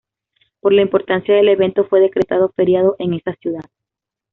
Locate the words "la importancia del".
0.73-1.49